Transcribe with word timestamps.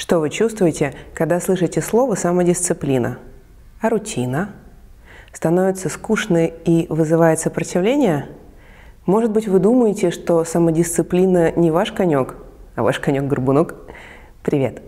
Что 0.00 0.18
вы 0.18 0.30
чувствуете, 0.30 0.94
когда 1.12 1.40
слышите 1.40 1.82
слово 1.82 2.14
«самодисциплина»? 2.14 3.18
А 3.82 3.90
рутина? 3.90 4.48
Становится 5.30 5.90
скучной 5.90 6.54
и 6.64 6.86
вызывает 6.88 7.38
сопротивление? 7.38 8.28
Может 9.04 9.30
быть, 9.30 9.46
вы 9.46 9.58
думаете, 9.58 10.10
что 10.10 10.42
самодисциплина 10.44 11.52
не 11.52 11.70
ваш 11.70 11.92
конек, 11.92 12.36
а 12.76 12.82
ваш 12.82 12.98
конек-горбунок? 12.98 13.74
Привет! 14.42 14.80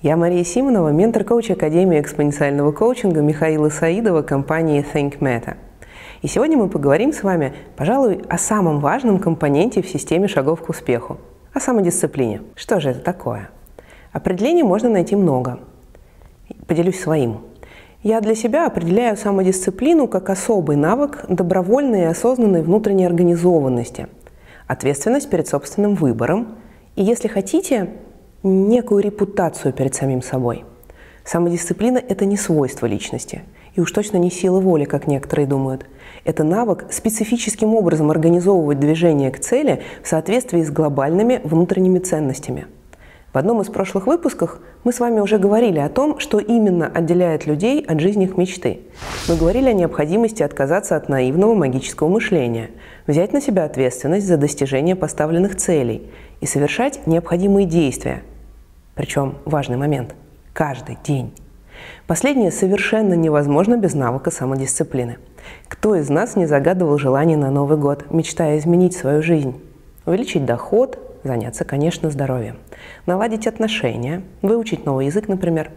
Я 0.00 0.16
Мария 0.16 0.44
Симонова, 0.44 0.90
ментор-коуч 0.90 1.50
Академии 1.50 2.00
экспоненциального 2.00 2.70
коучинга 2.70 3.20
Михаила 3.20 3.68
Саидова 3.68 4.22
компании 4.22 4.86
Think 4.94 5.18
Meta. 5.18 5.56
И 6.22 6.28
сегодня 6.28 6.56
мы 6.56 6.68
поговорим 6.68 7.12
с 7.12 7.24
вами, 7.24 7.52
пожалуй, 7.74 8.22
о 8.28 8.38
самом 8.38 8.78
важном 8.78 9.18
компоненте 9.18 9.82
в 9.82 9.88
системе 9.88 10.28
шагов 10.28 10.62
к 10.62 10.68
успеху– 10.68 11.18
о 11.52 11.58
самодисциплине. 11.58 12.42
Что 12.54 12.78
же 12.78 12.90
это 12.90 13.00
такое? 13.00 13.50
Определений 14.12 14.62
можно 14.62 14.90
найти 14.90 15.16
много. 15.16 15.60
Поделюсь 16.66 17.00
своим. 17.00 17.38
Я 18.02 18.20
для 18.20 18.34
себя 18.34 18.66
определяю 18.66 19.16
самодисциплину 19.16 20.06
как 20.06 20.28
особый 20.28 20.76
навык 20.76 21.24
добровольной 21.28 22.02
и 22.02 22.06
осознанной 22.06 22.62
внутренней 22.62 23.06
организованности, 23.06 24.08
ответственность 24.66 25.30
перед 25.30 25.48
собственным 25.48 25.94
выбором 25.94 26.56
и, 26.94 27.02
если 27.02 27.28
хотите, 27.28 27.90
некую 28.42 29.02
репутацию 29.02 29.72
перед 29.72 29.94
самим 29.94 30.20
собой. 30.20 30.64
Самодисциплина– 31.24 31.98
это 32.08 32.26
не 32.26 32.36
свойство 32.36 32.86
личности, 32.86 33.42
и 33.76 33.80
уж 33.80 33.92
точно 33.92 34.16
не 34.16 34.30
сила 34.30 34.60
воли, 34.60 34.84
как 34.84 35.06
некоторые 35.06 35.46
думают. 35.46 35.86
Это 36.24 36.42
навык 36.42 36.86
специфическим 36.90 37.74
образом 37.76 38.10
организовывать 38.10 38.80
движение 38.80 39.30
к 39.30 39.38
цели 39.38 39.82
в 40.02 40.08
соответствии 40.08 40.62
с 40.62 40.70
глобальными 40.70 41.40
внутренними 41.44 42.00
ценностями– 42.00 42.66
в 43.32 43.38
одном 43.38 43.62
из 43.62 43.68
прошлых 43.68 44.06
выпусков 44.06 44.58
мы 44.84 44.92
с 44.92 45.00
вами 45.00 45.20
уже 45.20 45.38
говорили 45.38 45.78
о 45.78 45.88
том, 45.88 46.18
что 46.18 46.38
именно 46.38 46.86
отделяет 46.86 47.46
людей 47.46 47.82
от 47.82 47.98
жизни 47.98 48.24
их 48.24 48.36
мечты. 48.36 48.80
Мы 49.26 49.36
говорили 49.36 49.70
о 49.70 49.72
необходимости 49.72 50.42
отказаться 50.42 50.96
от 50.96 51.08
наивного 51.08 51.54
магического 51.54 52.08
мышления, 52.08 52.70
взять 53.06 53.32
на 53.32 53.40
себя 53.40 53.64
ответственность 53.64 54.26
за 54.26 54.36
достижение 54.36 54.96
поставленных 54.96 55.56
целей 55.56 56.10
и 56.42 56.46
совершать 56.46 57.06
необходимые 57.06 57.66
действия. 57.66 58.22
Причем 58.94 59.36
важный 59.46 59.78
момент– 59.78 60.14
каждый 60.52 60.98
день. 61.02 61.32
Последнее 62.06 62.50
совершенно 62.50 63.14
невозможно 63.14 63.78
без 63.78 63.94
навыка 63.94 64.30
самодисциплины. 64.30 65.16
Кто 65.68 65.96
из 65.96 66.10
нас 66.10 66.36
не 66.36 66.44
загадывал 66.44 66.98
желание 66.98 67.38
на 67.38 67.50
Новый 67.50 67.78
год, 67.78 68.10
мечтая 68.10 68.58
изменить 68.58 68.94
свою 68.94 69.22
жизнь? 69.22 69.58
Увеличить 70.04 70.44
доход, 70.44 70.98
заняться, 71.24 71.64
конечно, 71.64 72.10
здоровьем. 72.10 72.58
Наладить 73.06 73.46
отношения, 73.46 74.22
выучить 74.42 74.84
новый 74.84 75.06
язык, 75.06 75.28
например. 75.28 75.70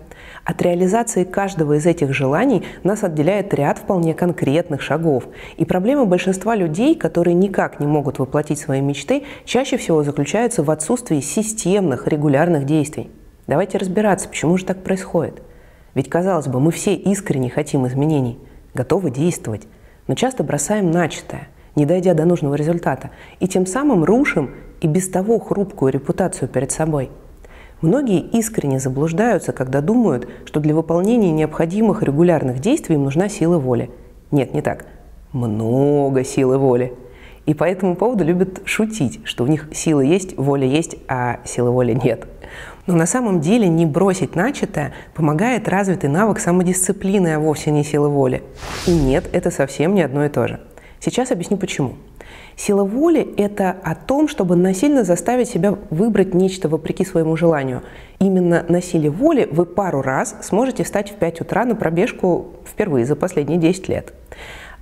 От 0.43 0.61
реализации 0.61 1.23
каждого 1.23 1.77
из 1.77 1.85
этих 1.85 2.13
желаний 2.13 2.63
нас 2.83 3.03
отделяет 3.03 3.53
ряд 3.53 3.79
вполне 3.79 4.13
конкретных 4.13 4.81
шагов. 4.81 5.25
И 5.57 5.65
проблема 5.65 6.05
большинства 6.05 6.55
людей, 6.55 6.95
которые 6.95 7.33
никак 7.33 7.79
не 7.79 7.87
могут 7.87 8.19
воплотить 8.19 8.59
свои 8.59 8.81
мечты, 8.81 9.23
чаще 9.43 9.77
всего 9.77 10.03
заключается 10.03 10.63
в 10.63 10.71
отсутствии 10.71 11.19
системных, 11.19 12.07
регулярных 12.07 12.65
действий. 12.65 13.09
Давайте 13.47 13.77
разбираться, 13.77 14.27
почему 14.27 14.57
же 14.57 14.65
так 14.65 14.83
происходит. 14.83 15.41
Ведь, 15.93 16.09
казалось 16.09 16.47
бы, 16.47 16.59
мы 16.59 16.71
все 16.71 16.93
искренне 16.93 17.49
хотим 17.49 17.87
изменений, 17.87 18.37
готовы 18.73 19.11
действовать, 19.11 19.63
но 20.07 20.15
часто 20.15 20.43
бросаем 20.43 20.91
начатое, 20.91 21.47
не 21.75 21.85
дойдя 21.85 22.13
до 22.13 22.25
нужного 22.25 22.55
результата, 22.55 23.11
и 23.39 23.47
тем 23.47 23.65
самым 23.65 24.03
рушим 24.03 24.51
и 24.81 24.87
без 24.87 25.09
того 25.09 25.39
хрупкую 25.39 25.91
репутацию 25.91 26.47
перед 26.49 26.71
собой. 26.71 27.09
Многие 27.81 28.19
искренне 28.19 28.79
заблуждаются, 28.79 29.51
когда 29.51 29.81
думают, 29.81 30.27
что 30.45 30.59
для 30.59 30.73
выполнения 30.73 31.31
необходимых 31.31 32.03
регулярных 32.03 32.59
действий 32.59 32.95
им 32.95 33.03
нужна 33.03 33.29
сила 33.29 33.57
воли. 33.57 33.91
Нет, 34.31 34.53
не 34.53 34.61
так. 34.61 34.85
Много 35.33 36.23
силы 36.23 36.57
воли. 36.57 36.93
И 37.45 37.53
по 37.53 37.63
этому 37.63 37.95
поводу 37.95 38.23
любят 38.23 38.61
шутить, 38.65 39.19
что 39.23 39.43
у 39.43 39.47
них 39.47 39.67
сила 39.73 40.01
есть, 40.01 40.37
воля 40.37 40.65
есть, 40.65 40.95
а 41.07 41.39
силы 41.45 41.69
воли 41.69 41.93
нет. 41.93 42.27
Но 42.87 42.95
на 42.95 43.05
самом 43.05 43.41
деле 43.41 43.67
не 43.67 43.85
бросить 43.85 44.35
начатое 44.35 44.93
помогает 45.13 45.67
развитый 45.67 46.09
навык 46.09 46.39
самодисциплины, 46.39 47.35
а 47.35 47.39
вовсе 47.39 47.71
не 47.71 47.83
сила 47.83 48.07
воли. 48.07 48.43
И 48.87 48.91
нет, 48.91 49.29
это 49.31 49.51
совсем 49.51 49.93
не 49.93 50.01
одно 50.01 50.25
и 50.25 50.29
то 50.29 50.47
же. 50.47 50.59
Сейчас 50.99 51.31
объясню 51.31 51.57
почему. 51.57 51.95
Сила 52.55 52.83
воли– 52.83 53.33
это 53.37 53.75
о 53.83 53.95
том, 53.95 54.27
чтобы 54.27 54.55
насильно 54.55 55.03
заставить 55.03 55.49
себя 55.49 55.77
выбрать 55.89 56.33
нечто 56.33 56.69
вопреки 56.69 57.03
своему 57.03 57.35
желанию. 57.35 57.81
Именно 58.19 58.65
на 58.69 58.81
силе 58.81 59.09
воли 59.09 59.47
вы 59.51 59.65
пару 59.65 60.01
раз 60.01 60.35
сможете 60.41 60.83
встать 60.83 61.11
в 61.11 61.15
5 61.15 61.41
утра 61.41 61.65
на 61.65 61.75
пробежку 61.75 62.53
впервые 62.65 63.05
за 63.05 63.15
последние 63.15 63.57
10 63.57 63.89
лет. 63.89 64.13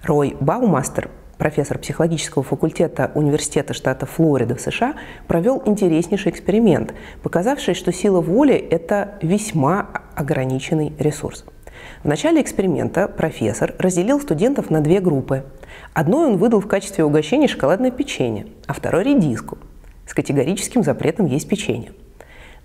Рой 0.04 0.36
Баумастер, 0.40 1.10
профессор 1.38 1.80
психологического 1.80 2.44
факультета 2.44 3.12
Университета 3.16 3.74
штата 3.74 4.06
Флорида 4.06 4.56
в 4.56 4.62
США, 4.62 4.94
провел 5.28 5.62
интереснейший 5.66 6.32
эксперимент, 6.32 6.94
показавший, 7.24 7.74
что 7.74 7.92
сила 7.92 8.22
воли– 8.22 8.54
это 8.70 9.16
весьма 9.22 9.90
ограниченный 10.16 10.94
ресурс. 11.00 11.44
В 12.04 12.08
начале 12.08 12.42
эксперимента 12.42 13.08
профессор 13.08 13.74
разделил 13.78 14.20
студентов 14.20 14.70
на 14.70 14.82
две 14.82 15.00
группы. 15.00 15.44
Одной 15.94 16.28
он 16.28 16.38
выдал 16.38 16.60
в 16.60 16.68
качестве 16.68 17.04
угощения 17.04 17.48
шоколадное 17.48 17.92
печенье, 17.92 18.48
а 18.68 18.74
второй– 18.74 19.04
редиску 19.06 19.58
с 20.06 20.14
категорическим 20.14 20.84
запретом 20.84 21.26
есть 21.26 21.48
печенье. 21.48 21.94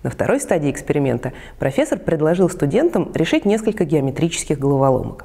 На 0.03 0.11
второй 0.11 0.41
стадии 0.41 0.71
эксперимента 0.71 1.33
профессор 1.59 1.99
предложил 1.99 2.49
студентам 2.51 3.11
решить 3.15 3.45
несколько 3.45 3.85
геометрических 3.85 4.59
головоломок. 4.59 5.25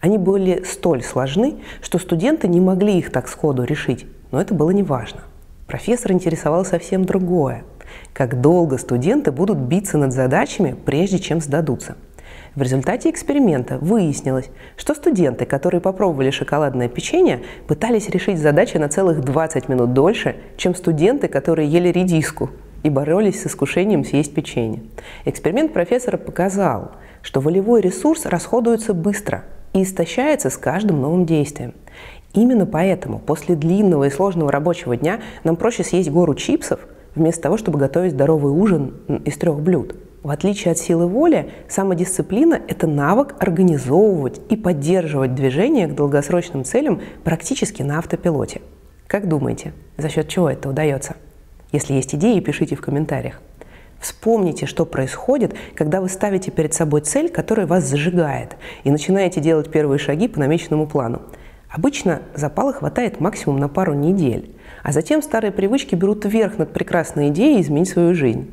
Они 0.00 0.18
были 0.18 0.64
столь 0.64 1.02
сложны, 1.02 1.56
что 1.80 1.98
студенты 1.98 2.48
не 2.48 2.60
могли 2.60 2.98
их 2.98 3.10
так 3.10 3.28
сходу 3.28 3.64
решить, 3.64 4.06
но 4.30 4.40
это 4.40 4.54
было 4.54 4.70
неважно. 4.70 5.20
Профессор 5.66 6.12
интересовал 6.12 6.64
совсем 6.64 7.04
другое. 7.04 7.64
Как 8.12 8.40
долго 8.40 8.78
студенты 8.78 9.32
будут 9.32 9.58
биться 9.58 9.98
над 9.98 10.12
задачами, 10.12 10.74
прежде 10.84 11.18
чем 11.18 11.40
сдадутся– 11.40 11.96
в 12.54 12.60
результате 12.60 13.08
эксперимента 13.08 13.78
выяснилось, 13.78 14.50
что 14.76 14.94
студенты, 14.94 15.46
которые 15.46 15.80
попробовали 15.80 16.30
шоколадное 16.30 16.88
печенье, 16.88 17.40
пытались 17.66 18.10
решить 18.10 18.38
задачи 18.38 18.76
на 18.76 18.90
целых 18.90 19.24
20 19.24 19.70
минут 19.70 19.94
дольше, 19.94 20.36
чем 20.58 20.74
студенты, 20.74 21.28
которые 21.28 21.66
ели 21.66 21.88
редиску 21.88 22.50
и 22.82 22.90
боролись 22.90 23.40
с 23.40 23.46
искушением 23.46 24.04
съесть 24.04 24.34
печенье. 24.34 24.82
Эксперимент 25.24 25.72
профессора 25.72 26.18
показал, 26.18 26.92
что 27.22 27.40
волевой 27.40 27.80
ресурс 27.80 28.26
расходуется 28.26 28.92
быстро 28.92 29.44
и 29.72 29.82
истощается 29.82 30.50
с 30.50 30.58
каждым 30.58 31.00
новым 31.00 31.24
действием. 31.24 31.72
Именно 32.34 32.66
поэтому 32.66 33.18
после 33.18 33.54
длинного 33.54 34.04
и 34.04 34.10
сложного 34.10 34.52
рабочего 34.52 34.94
дня 34.94 35.20
нам 35.42 35.56
проще 35.56 35.84
съесть 35.84 36.10
гору 36.10 36.34
чипсов, 36.34 36.80
вместо 37.14 37.42
того, 37.42 37.56
чтобы 37.56 37.78
готовить 37.78 38.12
здоровый 38.12 38.52
ужин 38.52 38.94
из 39.24 39.38
трех 39.38 39.60
блюд– 39.60 39.96
в 40.22 40.30
отличие 40.30 40.72
от 40.72 40.78
силы 40.78 41.06
воли, 41.06 41.50
самодисциплина– 41.68 42.60
это 42.68 42.86
навык 42.86 43.34
организовывать 43.40 44.40
и 44.50 44.56
поддерживать 44.56 45.34
движение 45.34 45.88
к 45.88 45.94
долгосрочным 45.94 46.64
целям 46.64 47.00
практически 47.24 47.82
на 47.82 47.98
автопилоте. 47.98 48.60
Как 49.08 49.28
думаете, 49.28 49.72
за 49.96 50.08
счет 50.08 50.28
чего 50.28 50.48
это 50.48 50.68
удается? 50.68 51.16
Если 51.72 51.94
есть 51.94 52.14
идеи, 52.14 52.38
пишите 52.40 52.76
в 52.76 52.80
комментариях. 52.80 53.40
Вспомните, 53.98 54.66
что 54.66 54.84
происходит, 54.84 55.54
когда 55.74 56.00
вы 56.00 56.08
ставите 56.08 56.50
перед 56.50 56.74
собой 56.74 57.02
цель, 57.02 57.28
которая 57.28 57.66
вас 57.66 57.84
зажигает, 57.84 58.56
и 58.84 58.90
начинаете 58.90 59.40
делать 59.40 59.70
первые 59.70 59.98
шаги 59.98 60.28
по 60.28 60.40
намеченному 60.40 60.86
плану. 60.86 61.22
Обычно 61.68 62.22
запала 62.34 62.72
хватает 62.72 63.20
максимум 63.20 63.58
на 63.58 63.68
пару 63.68 63.94
недель, 63.94 64.54
а 64.82 64.92
затем 64.92 65.22
старые 65.22 65.52
привычки 65.52 65.94
берут 65.94 66.24
верх 66.24 66.58
над 66.58 66.72
прекрасной 66.72 67.28
идеей 67.28 67.60
изменить 67.62 67.88
свою 67.88 68.14
жизнь. 68.14 68.50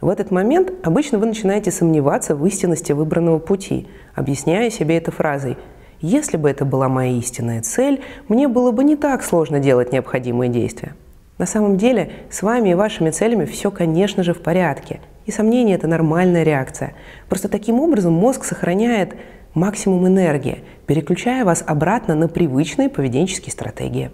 В 0.00 0.08
этот 0.08 0.30
момент 0.30 0.72
обычно 0.84 1.18
вы 1.18 1.26
начинаете 1.26 1.72
сомневаться 1.72 2.36
в 2.36 2.46
истинности 2.46 2.92
выбранного 2.92 3.40
пути, 3.40 3.88
объясняя 4.14 4.70
себе 4.70 4.96
это 4.96 5.10
фразой 5.10 5.56
«Если 6.00 6.36
бы 6.36 6.48
это 6.48 6.64
была 6.64 6.88
моя 6.88 7.10
истинная 7.18 7.62
цель, 7.62 8.00
мне 8.28 8.46
было 8.46 8.70
бы 8.70 8.84
не 8.84 8.94
так 8.94 9.24
сложно 9.24 9.58
делать 9.58 9.92
необходимые 9.92 10.50
действия». 10.50 10.94
На 11.38 11.46
самом 11.46 11.76
деле 11.76 12.12
с 12.30 12.42
вами 12.42 12.70
и 12.70 12.74
вашими 12.74 13.10
целями 13.10 13.44
все, 13.44 13.72
конечно 13.72 14.22
же, 14.22 14.34
в 14.34 14.40
порядке. 14.40 15.00
И 15.26 15.32
сомнение– 15.32 15.74
это 15.76 15.88
нормальная 15.88 16.44
реакция. 16.44 16.94
Просто 17.28 17.48
таким 17.48 17.80
образом 17.80 18.12
мозг 18.12 18.44
сохраняет 18.44 19.16
максимум 19.52 20.06
энергии, 20.06 20.60
переключая 20.86 21.44
вас 21.44 21.64
обратно 21.66 22.14
на 22.14 22.28
привычные 22.28 22.88
поведенческие 22.88 23.52
стратегии. 23.52 24.12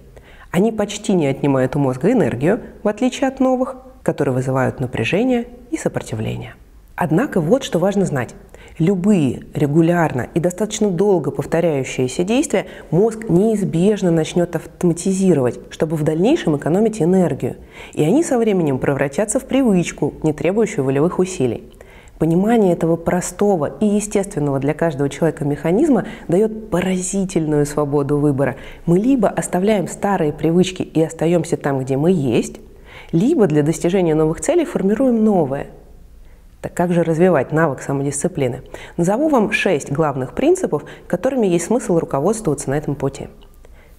Они 0.51 0.73
почти 0.73 1.13
не 1.13 1.27
отнимают 1.27 1.77
у 1.77 1.79
мозга 1.79 2.11
энергию, 2.11 2.61
в 2.83 2.89
отличие 2.89 3.29
от 3.29 3.41
новых, 3.41 3.77
которые 4.03 4.35
вызывают 4.35 4.81
напряжение 4.81 5.47
и 5.75 5.79
сопротивление. 5.79 6.55
Однако 6.97 7.41
вот 7.41 7.65
что 7.65 7.79
важно 7.79 8.05
знать. 8.05 8.35
Любые 8.79 9.43
регулярно 9.55 10.29
и 10.35 10.41
достаточно 10.41 10.91
долго 10.91 11.31
повторяющиеся 11.31 12.25
действия 12.25 12.67
мозг 12.91 13.29
неизбежно 13.29 14.11
начнет 14.11 14.57
автоматизировать, 14.57 15.61
чтобы 15.71 15.97
в 15.97 16.03
дальнейшем 16.03 16.57
экономить 16.57 17.03
энергию. 17.03 17.57
И 17.93 18.03
они 18.03 18.25
со 18.25 18.39
временем 18.39 18.79
превратятся 18.79 19.39
в 19.39 19.45
привычку, 19.45 20.15
не 20.23 20.33
требующую 20.33 20.85
волевых 20.85 21.19
усилий. 21.19 21.65
Понимание 22.19 22.73
этого 22.73 22.97
простого 22.97 23.77
и 23.81 23.87
естественного 23.87 24.61
для 24.61 24.73
каждого 24.73 25.09
человека 25.09 25.45
механизма 25.45 26.07
дает 26.29 26.71
поразительную 26.71 27.67
свободу 27.67 28.19
выбора. 28.19 28.57
Мы 28.87 28.99
либо 28.99 29.29
оставляем 29.29 29.89
старые 29.89 30.33
привычки 30.33 30.83
и 30.83 31.03
остаемся 31.03 31.57
там, 31.57 31.81
где 31.81 31.97
мы 31.97 32.13
есть, 32.13 32.61
либо 33.15 33.47
для 33.47 33.63
достижения 33.63 34.17
новых 34.17 34.41
целей 34.41 34.65
формируем 34.65 35.25
новые. 35.25 35.69
Так 36.61 36.75
как 36.75 36.93
же 36.93 37.05
развивать 37.05 37.53
навык 37.53 37.81
самодисциплины? 37.81 38.63
Назову 38.97 39.29
вам 39.29 39.53
шесть 39.53 39.93
главных 39.93 40.35
принципов, 40.35 40.85
которыми 41.07 41.47
есть 41.47 41.67
смысл 41.67 41.99
руководствоваться 41.99 42.71
на 42.71 42.75
этом 42.75 42.97
пути. 42.97 43.29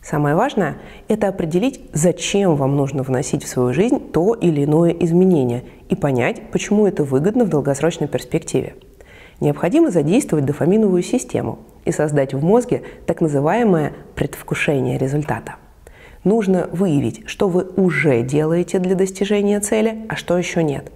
Самое 0.02 0.36
важное– 0.36 0.76
это 1.08 1.30
определить, 1.30 1.80
зачем 1.94 2.58
вам 2.58 2.76
нужно 2.76 3.04
вносить 3.04 3.46
в 3.46 3.48
свою 3.48 3.74
жизнь 3.74 4.00
то 4.12 4.34
или 4.34 4.66
иное 4.66 4.92
изменение 4.92 5.64
и 5.88 5.96
понять, 5.96 6.52
почему 6.52 6.86
это 6.86 7.06
выгодно 7.06 7.46
в 7.46 7.50
долгосрочной 7.50 8.10
перспективе. 8.10 8.76
Необходимо 9.40 9.92
задействовать 9.92 10.46
дофаминовую 10.46 11.04
систему 11.04 11.60
и 11.86 11.92
создать 11.94 12.34
в 12.34 12.44
мозге 12.44 12.84
так 13.06 13.22
называемое 13.22 13.94
предвкушение 14.16 14.98
результата. 14.98 15.56
Нужно 16.26 16.68
выявить, 16.74 17.24
что 17.28 17.48
вы 17.48 17.64
уже 17.78 18.22
делаете 18.22 18.80
для 18.80 18.96
достижения 18.96 19.62
цели, 19.62 20.06
а 20.10 20.18
что 20.18 20.38
еще 20.38 20.62
нет. 20.62 20.92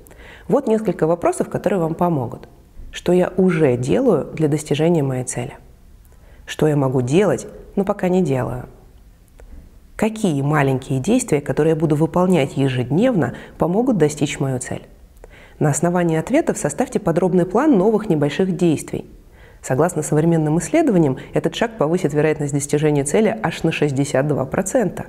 Вот 0.49 0.67
несколько 0.67 1.07
вопросов, 1.07 1.47
которые 1.47 1.79
вам 1.79 1.95
помогут. 1.95 2.49
Что 2.91 3.13
я 3.13 3.31
уже 3.37 3.77
делаю 3.77 4.25
для 4.33 4.49
достижения 4.49 5.03
моей 5.03 5.23
цели? 5.23 5.53
Что 6.45 6.67
я 6.67 6.75
могу 6.75 7.01
делать, 7.01 7.47
но 7.77 7.85
пока 7.85 8.09
не 8.09 8.21
делаю– 8.21 8.65
Какие 9.99 10.41
маленькие 10.41 11.01
действия, 11.01 11.41
которые 11.41 11.71
я 11.71 11.75
буду 11.75 11.97
выполнять 11.97 12.55
ежедневно, 12.55 13.33
помогут 13.57 13.97
достичь 13.97 14.39
мою 14.39 14.57
цель? 14.57 14.83
На 15.59 15.71
основании 15.71 16.17
ответов 16.17 16.57
составьте 16.57 17.01
подробный 17.01 17.45
план 17.45 17.77
новых 17.77 18.07
небольших 18.07 18.55
действий. 18.55 19.03
Согласно 19.61 20.03
современным 20.03 20.59
исследованиям, 20.59 21.17
этот 21.33 21.55
шаг 21.55 21.77
повысит 21.77 22.13
вероятность 22.13 22.53
достижения 22.53 23.03
цели 23.03 23.37
аж 23.43 23.63
на 23.63 23.69
62%. 23.69 25.05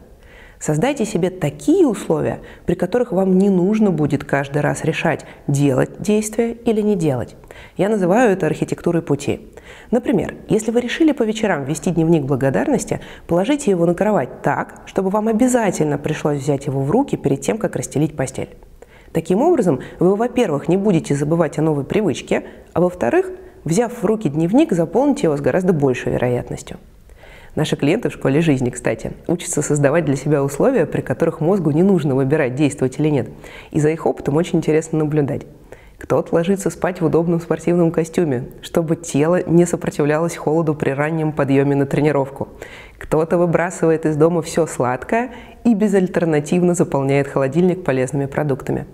Создайте 0.61 1.07
себе 1.07 1.31
такие 1.31 1.87
условия, 1.87 2.41
при 2.67 2.75
которых 2.75 3.13
вам 3.13 3.39
не 3.39 3.49
нужно 3.49 3.91
будет 3.91 4.25
каждый 4.25 4.61
раз 4.61 4.85
решать, 4.85 5.25
делать 5.47 6.03
действие 6.03 6.53
или 6.53 6.83
не 6.83 6.97
делать. 6.97 7.35
Я 7.79 7.89
называю 7.89 8.33
это 8.33 8.45
архитектурой 8.45 9.01
пути. 9.01 9.49
Например, 9.91 10.35
если 10.49 10.71
вы 10.71 10.83
решили 10.83 11.13
по 11.13 11.23
вечерам 11.23 11.65
вести 11.65 11.91
дневник 11.91 12.25
благодарности, 12.25 13.01
положите 13.27 13.71
его 13.71 13.87
на 13.87 13.95
кровать 13.95 14.43
так, 14.43 14.83
чтобы 14.85 15.09
вам 15.09 15.29
обязательно 15.29 15.97
пришлось 15.97 16.41
взять 16.41 16.67
его 16.67 16.83
в 16.83 16.91
руки 16.91 17.17
перед 17.17 17.41
тем, 17.41 17.57
как 17.57 17.75
расстелить 17.75 18.15
постель. 18.15 18.51
Таким 19.13 19.41
образом, 19.41 19.81
вы, 19.99 20.15
во-первых, 20.15 20.69
не 20.69 20.77
будете 20.77 21.15
забывать 21.15 21.59
о 21.59 21.63
новой 21.63 21.85
привычке, 21.85 22.45
а 22.75 22.83
во-вторых, 22.83 23.31
взяв 23.65 23.93
в 23.93 24.05
руки 24.05 24.29
дневник, 24.29 24.73
заполните 24.73 25.27
его 25.27 25.37
с 25.37 25.41
гораздо 25.41 25.73
большей 25.73 26.13
вероятностью. 26.13 26.79
Наши 27.57 27.77
клиенты 27.77 28.11
в 28.11 28.13
школе 28.13 28.41
жизни, 28.41 28.71
кстати, 28.71 29.13
учатся 29.27 29.61
создавать 29.61 30.05
для 30.05 30.15
себя 30.15 30.45
условия, 30.45 30.87
при 30.87 31.01
которых 31.01 31.41
мозгу 31.41 31.73
не 31.73 31.83
нужно 31.83 32.15
выбирать, 32.15 32.55
действовать 32.55 33.01
или 33.01 33.09
нет. 33.09 33.29
И 33.73 33.81
за 33.81 33.91
их 33.91 34.07
опытом 34.07 34.37
очень 34.37 34.59
интересно 34.59 35.01
наблюдать. 35.01 35.47
Кто-то 35.99 36.35
ложится 36.35 36.71
спать 36.71 37.01
в 37.01 37.05
удобном 37.05 37.41
спортивном 37.41 37.91
костюме, 37.91 38.45
чтобы 38.63 38.97
тело 38.97 39.43
не 39.47 39.67
сопротивлялось 39.67 40.35
холоду 40.35 40.75
при 40.75 40.91
раннем 40.91 41.33
подъеме 41.33 41.77
на 41.77 41.85
тренировку. 41.85 42.49
Кто-то 42.99 43.37
выбрасывает 43.37 44.07
из 44.07 44.17
дома 44.17 44.41
все 44.41 44.67
сладкое 44.67 45.33
и 45.65 45.75
безальтернативно 45.75 46.75
заполняет 46.75 47.29
холодильник 47.29 47.85
полезными 47.85 48.27
продуктами. 48.27 48.87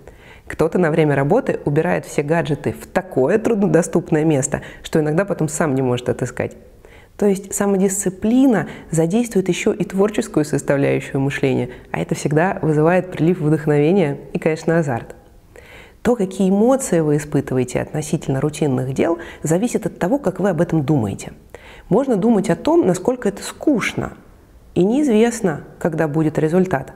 Кто-то 0.47 0.77
на 0.79 0.91
время 0.91 1.15
работы 1.15 1.59
убирает 1.65 2.05
все 2.05 2.23
гаджеты 2.23 2.73
в 2.73 2.87
такое 2.87 3.37
труднодоступное 3.37 4.23
место, 4.23 4.61
что 4.81 4.99
иногда 4.99 5.25
потом 5.25 5.49
сам 5.49 5.75
не 5.75 5.81
может 5.81 6.09
отыскать. 6.09 6.55
То 7.17 7.25
есть 7.25 7.53
самодисциплина 7.53 8.67
задействует 8.91 9.49
еще 9.49 9.73
и 9.73 9.83
творческую 9.83 10.45
составляющую 10.45 11.19
мышления, 11.19 11.69
а 11.91 11.99
это 11.99 12.15
всегда 12.15 12.59
вызывает 12.61 13.11
прилив 13.11 13.39
вдохновения 13.39 14.19
и, 14.33 14.39
конечно, 14.39 14.77
азарт. 14.77 15.15
То, 16.03 16.15
какие 16.15 16.49
эмоции 16.49 16.99
вы 16.99 17.17
испытываете 17.17 17.81
относительно 17.81 18.39
рутинных 18.39 18.93
дел, 18.93 19.17
зависит 19.41 19.85
от 19.87 19.99
того, 19.99 20.19
как 20.19 20.39
вы 20.39 20.49
об 20.49 20.61
этом 20.61 20.83
думаете. 20.83 21.33
Можно 21.89 22.15
думать 22.15 22.49
о 22.49 22.55
том, 22.55 22.85
насколько 22.85 23.27
это 23.27 23.41
скучно, 23.41 24.13
и 24.75 24.83
неизвестно, 24.83 25.63
когда 25.79 26.07
будет 26.07 26.37
результат. 26.37 26.93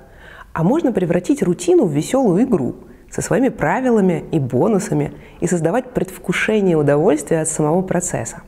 А 0.54 0.63
можно 0.63 0.92
превратить 0.92 1.42
рутину 1.42 1.86
в 1.86 1.92
веселую 1.92 2.44
игру 2.44 2.75
со 3.12 3.22
своими 3.22 3.50
правилами 3.50 4.24
и 4.31 4.40
бонусами 4.40 5.13
и 5.42 5.48
создавать 5.48 5.92
предвкушение 5.92 6.78
удовольствия 6.78 7.42
от 7.42 7.50
самого 7.50 7.81
процесса. 7.81 8.42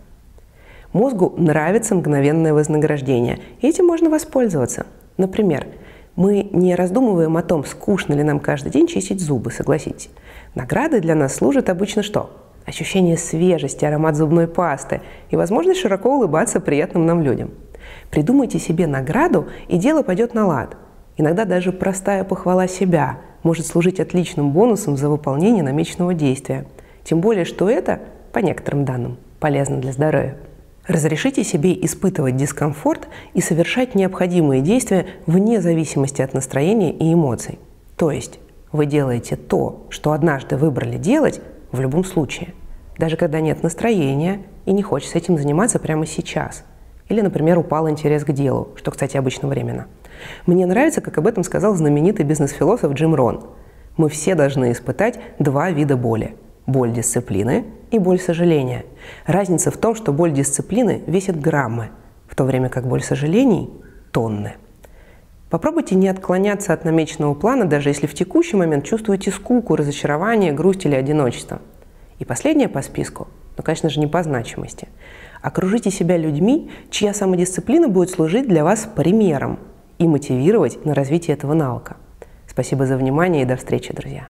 Мозгу 0.93 1.33
нравится 1.37 1.95
мгновенное 1.95 2.53
вознаграждение, 2.53 3.39
и 3.59 3.67
этим 3.67 3.85
можно 3.85 4.09
воспользоваться. 4.09 4.85
Например, 5.17 5.67
мы 6.15 6.49
не 6.53 6.75
раздумываем 6.75 7.35
о 7.35 7.41
том, 7.41 7.65
скучно 7.65 8.13
ли 8.13 8.23
нам 8.23 8.39
каждый 8.39 8.71
день 8.71 8.87
чистить 8.87 9.19
зубы, 9.19 9.51
согласитесь. 9.51 10.09
Наградой 10.53 11.01
для 11.01 11.15
нас 11.15 11.35
служит 11.35 11.69
обычно 11.69 12.03
что? 12.03 12.29
Ощущение 12.65 13.17
свежести, 13.17 13.83
аромат 13.83 14.15
зубной 14.15 14.47
пасты 14.47 15.01
и 15.31 15.35
возможность 15.35 15.81
широко 15.81 16.15
улыбаться 16.15 16.59
приятным 16.59 17.05
нам 17.05 17.21
людям. 17.21 17.51
Придумайте 18.11 18.59
себе 18.59 18.87
награду, 18.87 19.47
и 19.67 19.77
дело 19.77 20.03
пойдет 20.03 20.35
на 20.35 20.45
лад. 20.45 20.77
Иногда 21.17 21.45
даже 21.45 21.71
простая 21.71 22.23
похвала 22.23 22.67
себя 22.67 23.17
может 23.43 23.67
служить 23.67 23.99
отличным 23.99 24.51
бонусом 24.51 24.97
за 24.97 25.09
выполнение 25.09 25.63
намеченного 25.63 26.13
действия. 26.13 26.65
Тем 27.03 27.19
более, 27.19 27.45
что 27.45 27.69
это, 27.69 27.99
по 28.31 28.39
некоторым 28.39 28.85
данным, 28.85 29.17
полезно 29.39 29.79
для 29.79 29.91
здоровья. 29.91 30.37
Разрешите 30.87 31.43
себе 31.43 31.73
испытывать 31.85 32.35
дискомфорт 32.35 33.07
и 33.33 33.41
совершать 33.41 33.95
необходимые 33.95 34.61
действия 34.61 35.05
вне 35.25 35.61
зависимости 35.61 36.21
от 36.21 36.33
настроения 36.33 36.91
и 36.91 37.13
эмоций. 37.13 37.59
То 37.95 38.11
есть 38.11 38.39
вы 38.71 38.85
делаете 38.85 39.37
то, 39.37 39.85
что 39.89 40.11
однажды 40.11 40.57
выбрали 40.57 40.97
делать 40.97 41.39
в 41.71 41.79
любом 41.79 42.03
случае, 42.03 42.53
даже 42.97 43.15
когда 43.15 43.39
нет 43.39 43.63
настроения 43.63 44.41
и 44.65 44.73
не 44.73 44.81
хочется 44.81 45.17
этим 45.17 45.37
заниматься 45.37 45.79
прямо 45.79 46.05
сейчас. 46.05 46.65
Или, 47.07 47.21
например, 47.21 47.59
упал 47.59 47.89
интерес 47.89 48.25
к 48.25 48.31
делу, 48.31 48.69
что, 48.75 48.91
кстати, 48.91 49.15
обычно 49.15 49.47
временно. 49.47 49.87
Мне 50.45 50.65
нравится, 50.65 51.01
как 51.01 51.17
об 51.17 51.27
этом 51.27 51.43
сказал 51.43 51.75
знаменитый 51.75 52.25
бизнес-философ 52.25 52.93
Джим 52.93 53.15
Рон. 53.15 53.45
Мы 53.97 54.09
все 54.09 54.35
должны 54.35 54.71
испытать 54.71 55.19
два 55.39 55.71
вида 55.71 55.95
боли– 55.95 56.35
боль 56.65 56.91
дисциплины 56.91 57.65
и 57.91 57.99
боль 57.99 58.19
сожаления. 58.19 58.85
Разница 59.25 59.71
в 59.71 59.77
том, 59.77 59.95
что 59.95 60.11
боль 60.11 60.31
дисциплины 60.31 61.01
весит 61.05 61.39
граммы, 61.39 61.89
в 62.27 62.35
то 62.35 62.43
время 62.43 62.69
как 62.69 62.87
боль 62.87 63.03
сожалений– 63.03 63.69
тонны. 64.11 64.53
Попробуйте 65.49 65.93
не 65.93 66.07
отклоняться 66.07 66.73
от 66.73 66.83
намеченного 66.85 67.35
плана, 67.35 67.65
даже 67.65 67.89
если 67.89 68.07
в 68.07 68.15
текущий 68.15 68.55
момент 68.55 68.85
чувствуете 68.85 69.29
скуку, 69.29 69.75
разочарование, 69.75 70.51
грусть 70.51 70.85
или 70.85 70.95
одиночество. 70.95 71.61
И 72.17 72.25
последнее 72.25 72.67
по 72.67 72.81
списку, 72.81 73.27
но, 73.55 73.63
конечно 73.63 73.89
же, 73.89 73.99
не 73.99 74.07
по 74.07 74.23
значимости. 74.23 74.87
Окружите 75.43 75.91
себя 75.91 76.17
людьми, 76.17 76.71
чья 76.89 77.13
самодисциплина 77.13 77.87
будет 77.87 78.09
служить 78.09 78.47
для 78.47 78.63
вас 78.63 78.87
примером 78.95 79.59
и 79.97 80.07
мотивировать 80.07 80.85
на 80.85 80.93
развитие 80.93 81.35
этого 81.35 81.53
навыка. 81.53 81.97
Спасибо 82.47 82.85
за 82.85 82.97
внимание 82.97 83.41
и 83.41 83.45
до 83.45 83.55
встречи, 83.55 83.93
друзья! 83.93 84.21